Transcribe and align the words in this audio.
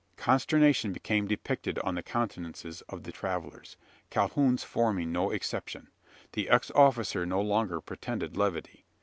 Consternation 0.17 0.93
became 0.93 1.27
depicted 1.27 1.77
on 1.77 1.93
the 1.93 2.01
countenances 2.01 2.81
of 2.89 3.03
the 3.03 3.11
travellers, 3.11 3.77
Calhoun's 4.09 4.63
forming 4.63 5.11
no 5.11 5.29
exception. 5.29 5.89
The 6.31 6.49
ex 6.49 6.71
officer 6.71 7.23
no 7.23 7.39
longer 7.39 7.81
pretended 7.81 8.35
levity. 8.35 8.83